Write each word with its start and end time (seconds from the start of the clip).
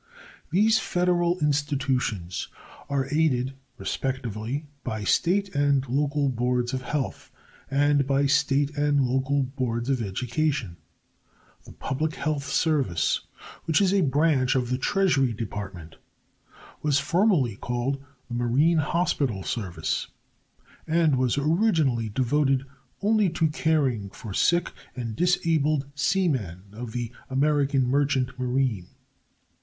These 0.49 0.79
Federal 0.79 1.37
institutions 1.41 2.47
are 2.89 3.07
aided, 3.13 3.53
respectively, 3.77 4.65
by 4.83 5.03
state 5.03 5.53
and 5.53 5.87
local 5.87 6.27
boards 6.27 6.73
of 6.73 6.81
health 6.81 7.29
and 7.69 8.07
by 8.07 8.25
state 8.25 8.75
and 8.75 9.01
local 9.05 9.43
boards 9.43 9.91
of 9.91 10.01
education. 10.01 10.77
The 11.65 11.73
Public 11.73 12.15
Health 12.15 12.45
Service, 12.47 13.27
which 13.65 13.79
is 13.79 13.93
a 13.93 14.01
branch 14.01 14.55
of 14.55 14.71
the 14.71 14.79
Treasury 14.79 15.33
Department, 15.33 15.97
was 16.81 16.97
formerly 16.99 17.55
called 17.55 18.03
the 18.27 18.33
Marine 18.33 18.79
Hospital 18.79 19.43
Service, 19.43 20.07
and 20.87 21.15
was 21.15 21.37
originally 21.37 22.09
devoted 22.09 22.65
only 23.03 23.29
to 23.29 23.49
caring 23.49 24.09
for 24.09 24.33
sick 24.33 24.71
and 24.95 25.15
disabled 25.15 25.85
seamen 25.93 26.63
of 26.73 26.91
the 26.91 27.11
American 27.29 27.85
merchant 27.85 28.39
marine. 28.39 28.87